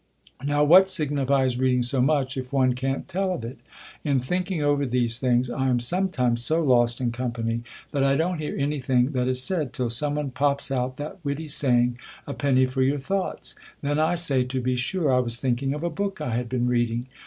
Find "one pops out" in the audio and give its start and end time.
10.15-10.97